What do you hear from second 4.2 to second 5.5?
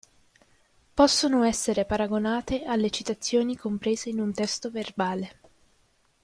testo verbale.